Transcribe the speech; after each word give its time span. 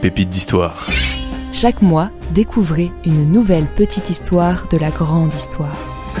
pépites 0.00 0.30
d'histoire. 0.30 0.86
Chaque 1.52 1.82
mois, 1.82 2.10
découvrez 2.32 2.92
une 3.04 3.24
nouvelle 3.24 3.66
petite 3.66 4.10
histoire 4.10 4.68
de 4.68 4.76
la 4.76 4.90
grande 4.90 5.34
histoire. 5.34 5.76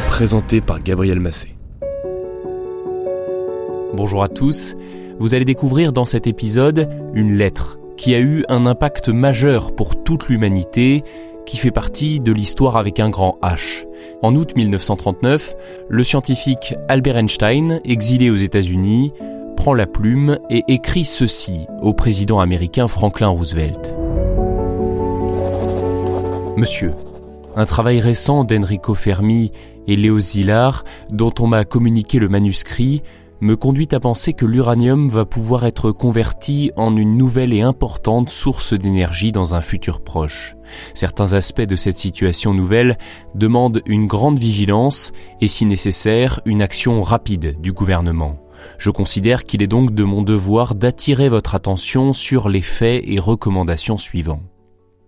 Présentée 0.08 0.60
par 0.60 0.82
Gabriel 0.82 1.20
Massé. 1.20 1.56
Bonjour 3.94 4.22
à 4.22 4.28
tous. 4.28 4.74
Vous 5.20 5.34
allez 5.34 5.44
découvrir 5.44 5.92
dans 5.92 6.06
cet 6.06 6.26
épisode 6.26 6.88
une 7.14 7.36
lettre 7.36 7.78
qui 7.96 8.14
a 8.14 8.20
eu 8.20 8.44
un 8.48 8.66
impact 8.66 9.08
majeur 9.08 9.74
pour 9.74 10.02
toute 10.02 10.28
l'humanité, 10.28 11.02
qui 11.46 11.56
fait 11.56 11.70
partie 11.70 12.20
de 12.20 12.32
l'histoire 12.32 12.76
avec 12.76 13.00
un 13.00 13.10
grand 13.10 13.38
H. 13.42 13.86
En 14.22 14.34
août 14.36 14.52
1939, 14.54 15.54
le 15.88 16.04
scientifique 16.04 16.74
Albert 16.88 17.16
Einstein, 17.16 17.80
exilé 17.84 18.30
aux 18.30 18.36
États-Unis, 18.36 19.12
la 19.74 19.86
plume 19.86 20.38
et 20.50 20.64
écrit 20.68 21.04
ceci 21.04 21.66
au 21.82 21.92
président 21.92 22.40
américain 22.40 22.88
Franklin 22.88 23.28
Roosevelt. 23.28 23.94
Monsieur, 26.56 26.92
un 27.56 27.66
travail 27.66 28.00
récent 28.00 28.44
d'Enrico 28.44 28.94
Fermi 28.94 29.52
et 29.86 29.96
Léo 29.96 30.20
Szilard, 30.20 30.84
dont 31.10 31.32
on 31.40 31.46
m'a 31.46 31.64
communiqué 31.64 32.18
le 32.18 32.28
manuscrit, 32.28 33.02
me 33.40 33.56
conduit 33.56 33.88
à 33.92 34.00
penser 34.00 34.32
que 34.32 34.44
l'uranium 34.44 35.08
va 35.08 35.24
pouvoir 35.24 35.64
être 35.64 35.92
converti 35.92 36.72
en 36.76 36.96
une 36.96 37.16
nouvelle 37.16 37.52
et 37.52 37.62
importante 37.62 38.30
source 38.30 38.72
d'énergie 38.74 39.32
dans 39.32 39.54
un 39.54 39.60
futur 39.60 40.00
proche. 40.00 40.56
Certains 40.94 41.34
aspects 41.34 41.60
de 41.60 41.76
cette 41.76 41.98
situation 41.98 42.52
nouvelle 42.52 42.98
demandent 43.34 43.82
une 43.86 44.06
grande 44.06 44.38
vigilance 44.38 45.12
et 45.40 45.48
si 45.48 45.66
nécessaire 45.66 46.40
une 46.46 46.62
action 46.62 47.00
rapide 47.02 47.60
du 47.60 47.72
gouvernement. 47.72 48.38
Je 48.78 48.90
considère 48.90 49.44
qu'il 49.44 49.62
est 49.62 49.66
donc 49.66 49.94
de 49.94 50.04
mon 50.04 50.22
devoir 50.22 50.74
d'attirer 50.74 51.28
votre 51.28 51.54
attention 51.54 52.12
sur 52.12 52.48
les 52.48 52.62
faits 52.62 53.02
et 53.06 53.18
recommandations 53.18 53.98
suivants. 53.98 54.42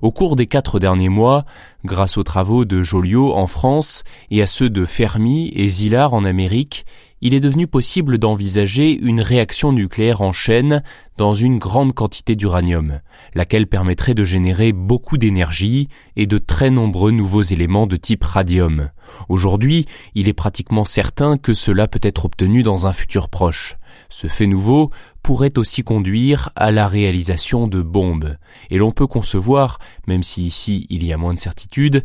Au 0.02 0.12
cours 0.12 0.34
des 0.34 0.46
quatre 0.46 0.78
derniers 0.78 1.10
mois, 1.10 1.44
grâce 1.84 2.16
aux 2.16 2.22
travaux 2.22 2.64
de 2.64 2.82
Joliot 2.82 3.34
en 3.34 3.46
France 3.46 4.02
et 4.30 4.40
à 4.40 4.46
ceux 4.46 4.70
de 4.70 4.86
Fermi 4.86 5.52
et 5.54 5.68
Szilard 5.68 6.14
en 6.14 6.24
Amérique, 6.24 6.86
il 7.20 7.34
est 7.34 7.40
devenu 7.40 7.66
possible 7.66 8.18
d'envisager 8.18 8.92
une 8.92 9.20
réaction 9.20 9.72
nucléaire 9.72 10.22
en 10.22 10.32
chaîne 10.32 10.82
dans 11.18 11.34
une 11.34 11.58
grande 11.58 11.92
quantité 11.92 12.34
d'uranium, 12.34 13.00
laquelle 13.34 13.66
permettrait 13.66 14.14
de 14.14 14.24
générer 14.24 14.72
beaucoup 14.72 15.18
d'énergie 15.18 15.88
et 16.16 16.26
de 16.26 16.38
très 16.38 16.70
nombreux 16.70 17.10
nouveaux 17.10 17.42
éléments 17.42 17.86
de 17.86 17.96
type 17.96 18.24
radium. 18.24 18.90
Aujourd'hui, 19.28 19.86
il 20.14 20.28
est 20.28 20.32
pratiquement 20.32 20.86
certain 20.86 21.36
que 21.36 21.52
cela 21.52 21.88
peut 21.88 22.00
être 22.02 22.24
obtenu 22.24 22.62
dans 22.62 22.86
un 22.86 22.92
futur 22.92 23.28
proche. 23.28 23.76
Ce 24.08 24.26
fait 24.26 24.46
nouveau 24.46 24.90
pourrait 25.22 25.58
aussi 25.58 25.82
conduire 25.82 26.50
à 26.56 26.70
la 26.70 26.88
réalisation 26.88 27.66
de 27.66 27.82
bombes, 27.82 28.36
et 28.70 28.78
l'on 28.78 28.92
peut 28.92 29.06
concevoir, 29.06 29.78
même 30.06 30.22
si 30.22 30.46
ici 30.46 30.86
il 30.88 31.04
y 31.04 31.12
a 31.12 31.18
moins 31.18 31.34
de 31.34 31.38
certitude, 31.38 32.04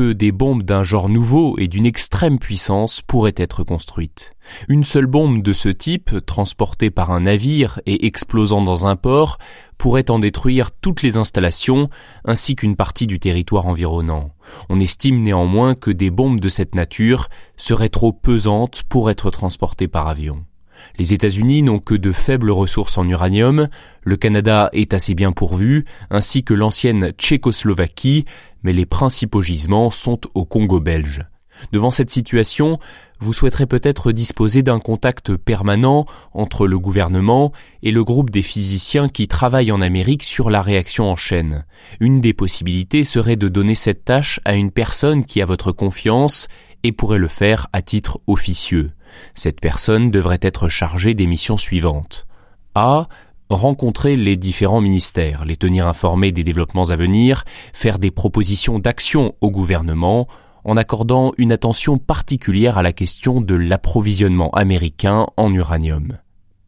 des 0.00 0.32
bombes 0.32 0.62
d'un 0.62 0.84
genre 0.84 1.08
nouveau 1.08 1.58
et 1.58 1.68
d'une 1.68 1.86
extrême 1.86 2.38
puissance 2.38 3.02
pourraient 3.02 3.34
être 3.36 3.64
construites. 3.64 4.32
Une 4.68 4.84
seule 4.84 5.06
bombe 5.06 5.42
de 5.42 5.52
ce 5.52 5.68
type, 5.68 6.24
transportée 6.26 6.90
par 6.90 7.10
un 7.10 7.20
navire 7.20 7.80
et 7.86 8.06
explosant 8.06 8.62
dans 8.62 8.86
un 8.86 8.96
port, 8.96 9.38
pourrait 9.76 10.10
en 10.10 10.18
détruire 10.18 10.70
toutes 10.72 11.02
les 11.02 11.16
installations 11.16 11.88
ainsi 12.24 12.56
qu'une 12.56 12.76
partie 12.76 13.06
du 13.06 13.18
territoire 13.18 13.66
environnant. 13.66 14.30
On 14.68 14.80
estime 14.80 15.22
néanmoins 15.22 15.74
que 15.74 15.90
des 15.90 16.10
bombes 16.10 16.40
de 16.40 16.48
cette 16.48 16.74
nature 16.74 17.28
seraient 17.56 17.88
trop 17.88 18.12
pesantes 18.12 18.82
pour 18.88 19.10
être 19.10 19.30
transportées 19.30 19.88
par 19.88 20.08
avion. 20.08 20.44
Les 20.98 21.12
États-Unis 21.12 21.62
n'ont 21.62 21.78
que 21.78 21.94
de 21.94 22.12
faibles 22.12 22.50
ressources 22.50 22.98
en 22.98 23.08
uranium, 23.08 23.68
le 24.02 24.16
Canada 24.16 24.68
est 24.72 24.94
assez 24.94 25.14
bien 25.14 25.32
pourvu, 25.32 25.84
ainsi 26.10 26.44
que 26.44 26.54
l'ancienne 26.54 27.12
Tchécoslovaquie, 27.12 28.24
mais 28.62 28.72
les 28.72 28.86
principaux 28.86 29.42
gisements 29.42 29.90
sont 29.90 30.20
au 30.34 30.44
Congo 30.44 30.80
belge. 30.80 31.24
Devant 31.72 31.90
cette 31.90 32.10
situation, 32.10 32.78
vous 33.20 33.32
souhaiterez 33.32 33.66
peut-être 33.66 34.12
disposer 34.12 34.62
d'un 34.62 34.78
contact 34.78 35.36
permanent 35.36 36.06
entre 36.32 36.66
le 36.66 36.78
gouvernement 36.78 37.52
et 37.82 37.90
le 37.90 38.04
groupe 38.04 38.30
des 38.30 38.42
physiciens 38.42 39.08
qui 39.08 39.26
travaillent 39.26 39.72
en 39.72 39.80
Amérique 39.80 40.22
sur 40.22 40.50
la 40.50 40.62
réaction 40.62 41.10
en 41.10 41.16
chaîne. 41.16 41.64
Une 42.00 42.20
des 42.20 42.32
possibilités 42.32 43.04
serait 43.04 43.36
de 43.36 43.48
donner 43.48 43.74
cette 43.74 44.04
tâche 44.04 44.40
à 44.44 44.54
une 44.54 44.70
personne 44.70 45.24
qui 45.24 45.42
a 45.42 45.46
votre 45.46 45.72
confiance 45.72 46.46
et 46.82 46.92
pourrait 46.92 47.18
le 47.18 47.28
faire 47.28 47.68
à 47.72 47.82
titre 47.82 48.20
officieux. 48.26 48.92
Cette 49.34 49.60
personne 49.60 50.10
devrait 50.10 50.38
être 50.42 50.68
chargée 50.68 51.14
des 51.14 51.26
missions 51.26 51.56
suivantes. 51.56 52.26
A. 52.74 53.08
Rencontrer 53.50 54.16
les 54.16 54.36
différents 54.36 54.82
ministères, 54.82 55.46
les 55.46 55.56
tenir 55.56 55.88
informés 55.88 56.32
des 56.32 56.44
développements 56.44 56.90
à 56.90 56.96
venir, 56.96 57.44
faire 57.72 57.98
des 57.98 58.10
propositions 58.10 58.78
d'action 58.78 59.34
au 59.40 59.50
gouvernement, 59.50 60.28
en 60.64 60.76
accordant 60.76 61.32
une 61.38 61.52
attention 61.52 61.96
particulière 61.96 62.76
à 62.76 62.82
la 62.82 62.92
question 62.92 63.40
de 63.40 63.54
l'approvisionnement 63.54 64.50
américain 64.50 65.26
en 65.38 65.54
uranium. 65.54 66.18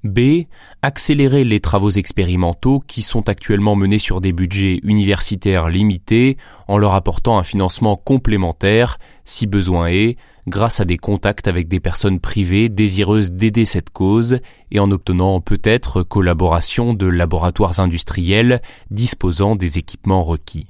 B. 0.04 0.44
Accélérer 0.80 1.44
les 1.44 1.60
travaux 1.60 1.90
expérimentaux 1.90 2.80
qui 2.80 3.02
sont 3.02 3.28
actuellement 3.28 3.76
menés 3.76 3.98
sur 3.98 4.22
des 4.22 4.32
budgets 4.32 4.80
universitaires 4.82 5.68
limités 5.68 6.38
en 6.68 6.78
leur 6.78 6.94
apportant 6.94 7.38
un 7.38 7.42
financement 7.42 7.96
complémentaire, 7.96 8.98
si 9.30 9.46
besoin 9.46 9.86
est, 9.86 10.16
grâce 10.48 10.80
à 10.80 10.84
des 10.84 10.96
contacts 10.96 11.46
avec 11.46 11.68
des 11.68 11.80
personnes 11.80 12.20
privées 12.20 12.68
désireuses 12.68 13.32
d'aider 13.32 13.64
cette 13.64 13.90
cause 13.90 14.40
et 14.70 14.80
en 14.80 14.90
obtenant 14.90 15.40
peut-être 15.40 16.02
collaboration 16.02 16.94
de 16.94 17.06
laboratoires 17.06 17.80
industriels 17.80 18.60
disposant 18.90 19.56
des 19.56 19.78
équipements 19.78 20.24
requis. 20.24 20.69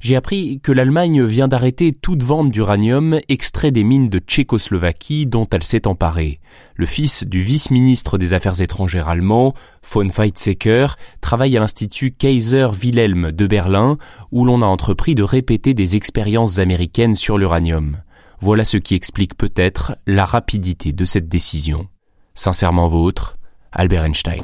J'ai 0.00 0.16
appris 0.16 0.60
que 0.60 0.72
l'Allemagne 0.72 1.24
vient 1.24 1.48
d'arrêter 1.48 1.92
toute 1.92 2.22
vente 2.22 2.50
d'uranium 2.50 3.18
extrait 3.28 3.70
des 3.70 3.84
mines 3.84 4.08
de 4.08 4.18
Tchécoslovaquie 4.18 5.26
dont 5.26 5.46
elle 5.50 5.62
s'est 5.62 5.86
emparée. 5.86 6.40
Le 6.74 6.86
fils 6.86 7.24
du 7.24 7.40
vice-ministre 7.40 8.18
des 8.18 8.34
Affaires 8.34 8.60
étrangères 8.60 9.08
allemand, 9.08 9.54
von 9.82 10.08
Weizsäcker, 10.08 10.96
travaille 11.20 11.56
à 11.56 11.60
l'Institut 11.60 12.12
Kaiser 12.12 12.68
Wilhelm 12.82 13.32
de 13.32 13.46
Berlin, 13.46 13.98
où 14.32 14.44
l'on 14.44 14.62
a 14.62 14.66
entrepris 14.66 15.14
de 15.14 15.22
répéter 15.22 15.74
des 15.74 15.96
expériences 15.96 16.58
américaines 16.58 17.16
sur 17.16 17.38
l'uranium. 17.38 17.98
Voilà 18.40 18.64
ce 18.64 18.76
qui 18.76 18.94
explique 18.94 19.36
peut-être 19.36 19.96
la 20.06 20.24
rapidité 20.24 20.92
de 20.92 21.04
cette 21.04 21.28
décision. 21.28 21.88
Sincèrement 22.34 22.88
vôtre, 22.88 23.38
Albert 23.72 24.04
Einstein. 24.04 24.42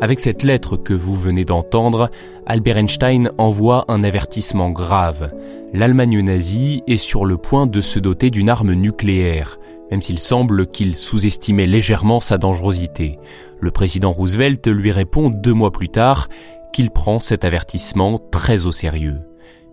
Avec 0.00 0.18
cette 0.18 0.44
lettre 0.44 0.78
que 0.78 0.94
vous 0.94 1.14
venez 1.14 1.44
d'entendre, 1.44 2.10
Albert 2.46 2.78
Einstein 2.78 3.30
envoie 3.36 3.84
un 3.88 4.02
avertissement 4.02 4.70
grave. 4.70 5.30
L'Allemagne 5.74 6.22
nazie 6.22 6.82
est 6.86 6.96
sur 6.96 7.26
le 7.26 7.36
point 7.36 7.66
de 7.66 7.82
se 7.82 7.98
doter 7.98 8.30
d'une 8.30 8.48
arme 8.48 8.72
nucléaire, 8.72 9.58
même 9.90 10.00
s'il 10.00 10.18
semble 10.18 10.66
qu'il 10.68 10.96
sous-estimait 10.96 11.66
légèrement 11.66 12.20
sa 12.20 12.38
dangerosité. 12.38 13.18
Le 13.60 13.70
président 13.70 14.12
Roosevelt 14.12 14.66
lui 14.68 14.90
répond 14.90 15.28
deux 15.28 15.52
mois 15.52 15.70
plus 15.70 15.90
tard 15.90 16.28
qu'il 16.72 16.90
prend 16.90 17.20
cet 17.20 17.44
avertissement 17.44 18.18
très 18.30 18.64
au 18.64 18.72
sérieux. 18.72 19.20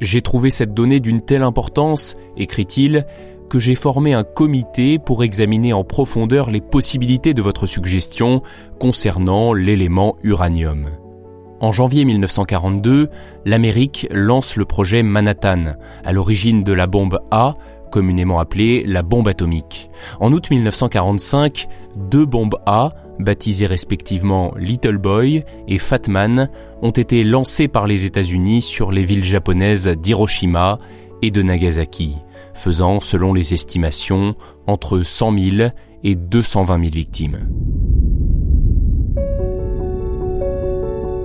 J'ai 0.02 0.22
trouvé 0.22 0.50
cette 0.50 0.74
donnée 0.74 1.00
d'une 1.00 1.22
telle 1.22 1.42
importance, 1.42 2.16
écrit-il, 2.36 3.06
que 3.50 3.60
j'ai 3.60 3.76
formé 3.76 4.14
un 4.14 4.24
comité 4.24 5.00
pour 5.00 5.24
examiner 5.24 5.74
en 5.74 5.84
profondeur 5.84 6.50
les 6.50 6.62
possibilités 6.62 7.34
de 7.34 7.42
votre 7.42 7.66
suggestion 7.66 8.42
concernant 8.80 9.54
l'élément 9.54 10.18
uranium. 10.24 10.90
En 11.60 11.72
janvier 11.72 12.06
1942, 12.06 13.10
l'Amérique 13.46 14.08
lance 14.12 14.58
le 14.58 14.66
projet 14.66 15.02
Manhattan, 15.02 15.76
à 16.04 16.14
l'origine 16.14 16.64
de 16.64 16.74
la 16.74 16.86
bombe 16.86 17.20
A, 17.32 17.56
communément 17.92 18.40
appelée 18.40 18.84
la 18.86 19.02
bombe 19.02 19.28
atomique. 19.28 19.90
En 20.20 20.32
août 20.34 20.52
1945, 20.52 21.68
deux 21.96 22.26
bombes 22.26 22.60
A, 22.68 22.92
baptisées 23.20 23.66
respectivement 23.66 24.54
Little 24.60 24.98
Boy 24.98 25.44
et 25.68 25.80
Fat 25.80 26.08
Man, 26.08 26.50
ont 26.84 26.92
été 26.92 27.24
lancées 27.24 27.68
par 27.68 27.88
les 27.88 28.06
États-Unis 28.06 28.62
sur 28.62 28.92
les 28.92 29.04
villes 29.04 29.24
japonaises 29.24 29.88
d'Hiroshima 29.88 30.78
et 31.24 31.32
de 31.32 31.42
Nagasaki 31.42 32.18
faisant, 32.58 33.00
selon 33.00 33.34
les 33.34 33.54
estimations, 33.54 34.36
entre 34.66 35.02
100 35.02 35.38
000 35.38 35.70
et 36.04 36.16
220 36.16 36.80
000 36.80 36.92
victimes. 36.94 37.50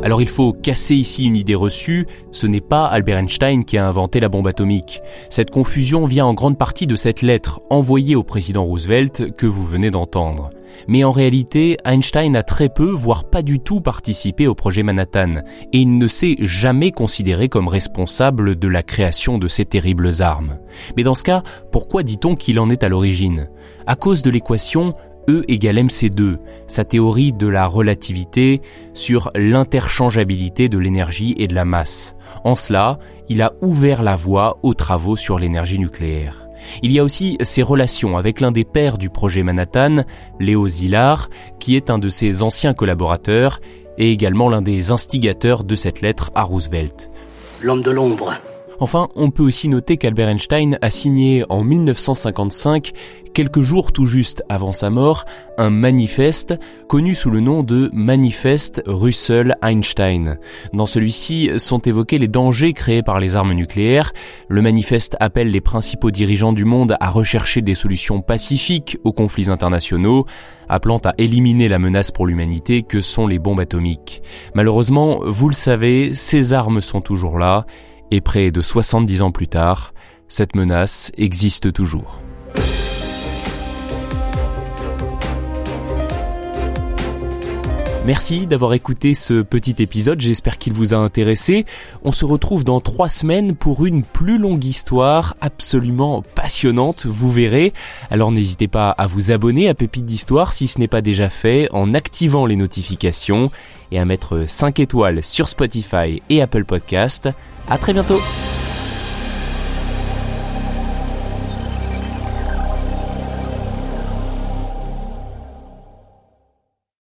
Alors 0.03 0.21
il 0.21 0.29
faut 0.29 0.53
casser 0.53 0.97
ici 0.97 1.27
une 1.27 1.37
idée 1.37 1.55
reçue, 1.55 2.09
ce 2.33 2.49
n'est 2.49 2.61
pas 2.61 2.87
Albert 2.87 3.19
Einstein 3.19 3.65
qui 3.65 3.79
a 3.79 3.87
inventé 3.87 4.19
la 4.19 4.29
bombe 4.29 4.49
atomique. 4.49 5.01
Cette 5.31 5.51
confusion 5.51 6.07
vient 6.07 6.27
en 6.27 6.35
grande 6.35 6.59
partie 6.59 6.89
de 6.89 6.97
cette 6.97 7.23
lettre 7.23 7.61
envoyée 7.71 8.17
au 8.17 8.25
président 8.25 8.65
Roosevelt 8.65 9.37
que 9.37 9.47
vous 9.47 9.65
venez 9.65 9.93
d'entendre. 9.93 10.51
Mais 10.89 11.05
en 11.05 11.13
réalité, 11.13 11.77
Einstein 11.85 12.35
a 12.35 12.43
très 12.43 12.69
peu, 12.69 12.91
voire 12.91 13.25
pas 13.31 13.43
du 13.43 13.61
tout 13.61 13.81
participé 13.81 14.49
au 14.49 14.55
projet 14.55 14.83
Manhattan, 14.83 15.43
et 15.73 15.79
il 15.79 15.99
ne 15.99 16.09
s'est 16.09 16.37
jamais 16.41 16.91
considéré 16.91 17.49
comme 17.49 17.69
responsable 17.69 18.59
de 18.59 18.69
la 18.69 18.83
création 18.83 19.39
de 19.39 19.49
ces 19.49 19.67
terribles 19.67 20.11
armes. 20.21 20.59
Mais 20.97 21.05
dans 21.05 21.15
ce 21.15 21.25
cas, 21.25 21.43
pourquoi 21.71 22.03
dit-on 22.03 22.35
qu'il 22.35 22.59
en 22.59 22.71
est 22.71 22.83
à 22.83 22.89
l'origine? 22.89 23.51
À 23.87 23.95
cause 23.95 24.23
de 24.23 24.31
l'équation 24.31 24.95
E 25.29 25.43
égale 25.49 25.79
mc2, 25.79 26.39
sa 26.67 26.85
théorie 26.85 27.33
de 27.33 27.47
la 27.47 27.67
relativité 27.67 28.61
sur 28.93 29.31
l'interchangeabilité 29.35 30.69
de 30.69 30.79
l'énergie 30.79 31.35
et 31.39 31.47
de 31.47 31.55
la 31.55 31.65
masse. 31.65 32.17
En 32.45 32.57
cela, 32.57 32.99
il 33.29 33.41
a 33.43 33.53
ouvert 33.63 34.03
la 34.03 34.17
voie 34.17 34.59
aux 34.63 34.75
travaux 34.75 35.17
sur 35.17 35.39
l'énergie 35.39 35.79
nucléaire. 35.79 36.49
Il 36.83 36.93
y 36.93 36.99
a 36.99 37.05
aussi 37.05 37.37
ses 37.43 37.63
relations 37.63 38.17
avec 38.17 38.41
l'un 38.41 38.53
des 38.53 38.65
pères 38.65 38.99
du 38.99 39.11
projet 39.11 39.43
Manhattan, 39.43 40.05
Léo 40.41 40.67
Szilard, 40.67 41.29
qui 41.59 41.77
est 41.77 41.91
un 41.91 41.99
de 41.99 42.09
ses 42.09 42.43
anciens 42.43 42.75
collaborateurs 42.75 43.61
et 43.99 44.11
également 44.11 44.49
l'un 44.49 44.63
des 44.63 44.91
instigateurs 44.91 45.65
de 45.65 45.75
cette 45.75 46.01
lettre 46.01 46.31
à 46.35 46.43
Roosevelt. 46.43 47.11
L'homme 47.61 47.83
de 47.83 47.91
l'ombre. 47.91 48.35
Enfin, 48.83 49.11
on 49.15 49.31
peut 49.31 49.45
aussi 49.45 49.69
noter 49.69 49.97
qu'Albert 49.97 50.29
Einstein 50.29 50.77
a 50.83 50.91
signé 50.91 51.45
en 51.51 51.63
1955, 51.63 52.91
quelques 53.33 53.61
jours 53.61 53.93
tout 53.93 54.07
juste 54.07 54.43
avant 54.49 54.73
sa 54.73 54.91
mort, 54.91 55.25
un 55.57 55.71
manifeste 55.71 56.59
connu 56.89 57.15
sous 57.15 57.31
le 57.31 57.39
nom 57.39 57.63
de 57.63 57.91
Manifeste 57.93 58.83
Russell-Einstein. 58.89 60.37
Dans 60.73 60.89
celui-ci 60.89 61.51
sont 61.59 61.79
évoqués 61.79 62.19
les 62.19 62.27
dangers 62.27 62.73
créés 62.73 63.05
par 63.05 63.21
les 63.21 63.37
armes 63.37 63.53
nucléaires. 63.53 64.13
Le 64.49 64.63
manifeste 64.63 65.17
appelle 65.21 65.53
les 65.53 65.61
principaux 65.61 66.11
dirigeants 66.11 66.53
du 66.53 66.65
monde 66.65 66.97
à 66.99 67.09
rechercher 67.09 67.63
des 67.63 67.77
solutions 67.77 68.21
pacifiques 68.21 68.99
aux 69.05 69.13
conflits 69.13 69.49
internationaux, 69.49 70.27
appelant 70.69 70.99
à 71.05 71.15
éliminer 71.19 71.69
la 71.69 71.79
menace 71.79 72.11
pour 72.11 72.27
l'humanité 72.27 72.83
que 72.83 73.01
sont 73.01 73.29
les 73.29 73.39
bombes 73.39 73.61
atomiques. 73.61 74.25
Malheureusement, 74.57 75.21
vous 75.25 75.49
le 75.49 75.55
savez, 75.55 76.17
ces 76.17 76.53
armes 76.53 76.81
sont 76.81 77.01
toujours 77.01 77.39
là 77.39 77.65
et 78.13 78.21
près 78.21 78.51
de 78.51 78.61
70 78.61 79.23
ans 79.23 79.33
plus 79.33 79.49
tard, 79.49 79.95
cette 80.29 80.55
menace 80.55 81.11
existe 81.17 81.73
toujours. 81.73 82.21
Merci 88.05 88.49
d'avoir 88.49 88.75
écouté 88.75 89.15
ce 89.15 89.43
petit 89.43 89.77
épisode, 89.79 90.21
j'espère 90.21 90.59
qu'il 90.59 90.73
vous 90.73 90.93
a 90.93 90.97
intéressé. 90.97 91.67
On 92.03 92.11
se 92.11 92.25
retrouve 92.25 92.65
dans 92.65 92.81
trois 92.81 93.09
semaines 93.09 93.55
pour 93.55 93.87
une 93.87 94.03
plus 94.03 94.39
longue 94.39 94.65
histoire 94.65 95.37
absolument 95.41 96.23
passionnante, 96.35 97.07
vous 97.07 97.31
verrez. 97.31 97.73
Alors 98.11 98.33
n'hésitez 98.33 98.67
pas 98.67 98.91
à 98.91 99.07
vous 99.07 99.31
abonner 99.31 99.69
à 99.69 99.75
Pépite 99.75 100.05
d'Histoire 100.05 100.53
si 100.53 100.67
ce 100.67 100.81
n'est 100.81 100.89
pas 100.89 101.01
déjà 101.01 101.31
fait 101.31 101.69
en 101.73 101.95
activant 101.95 102.45
les 102.45 102.57
notifications 102.57 103.53
et 103.93 104.01
à 104.01 104.05
mettre 104.05 104.47
5 104.49 104.81
étoiles 104.81 105.23
sur 105.23 105.47
Spotify 105.47 106.21
et 106.29 106.43
Apple 106.43 106.65
Podcast. 106.65 107.29
À 107.69 107.79
très 107.79 107.93
bientôt 107.93 108.21